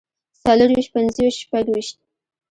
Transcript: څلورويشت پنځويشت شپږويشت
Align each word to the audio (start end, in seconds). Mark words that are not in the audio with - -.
څلورويشت 0.43 0.89
پنځويشت 0.95 1.39
شپږويشت 1.43 1.95